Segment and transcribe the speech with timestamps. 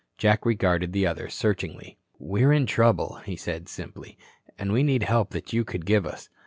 [0.17, 1.95] Jack regarded the other searchingly.
[2.17, 4.17] "We're in trouble," he said, simply,
[4.57, 6.27] "and we need help that you could give us.